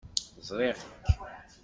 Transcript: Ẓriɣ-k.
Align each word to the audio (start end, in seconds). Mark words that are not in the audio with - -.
Ẓriɣ-k. 0.47 0.81